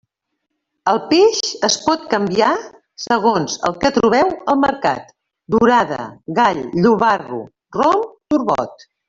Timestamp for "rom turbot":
7.79-8.91